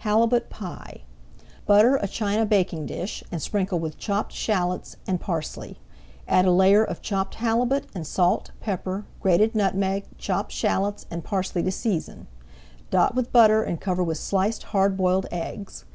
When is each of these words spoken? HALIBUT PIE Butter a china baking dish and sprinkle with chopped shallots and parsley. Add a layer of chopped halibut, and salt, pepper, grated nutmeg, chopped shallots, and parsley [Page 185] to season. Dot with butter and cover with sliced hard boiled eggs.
HALIBUT 0.00 0.50
PIE 0.50 1.00
Butter 1.64 1.96
a 2.02 2.06
china 2.06 2.44
baking 2.44 2.84
dish 2.84 3.24
and 3.32 3.40
sprinkle 3.40 3.78
with 3.78 3.96
chopped 3.96 4.30
shallots 4.32 4.96
and 5.06 5.18
parsley. 5.18 5.78
Add 6.28 6.44
a 6.44 6.52
layer 6.52 6.84
of 6.84 7.00
chopped 7.00 7.36
halibut, 7.36 7.86
and 7.94 8.06
salt, 8.06 8.50
pepper, 8.60 9.06
grated 9.22 9.54
nutmeg, 9.54 10.04
chopped 10.18 10.52
shallots, 10.52 11.06
and 11.10 11.24
parsley 11.24 11.62
[Page 11.62 11.72
185] 11.72 11.72
to 11.72 12.04
season. 12.04 12.26
Dot 12.90 13.14
with 13.14 13.32
butter 13.32 13.62
and 13.62 13.80
cover 13.80 14.04
with 14.04 14.18
sliced 14.18 14.64
hard 14.64 14.98
boiled 14.98 15.24
eggs. 15.30 15.86